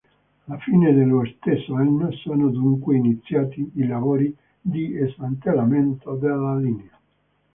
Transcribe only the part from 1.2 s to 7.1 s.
stesso anno sono dunque iniziati i lavori di smantellamento della linea.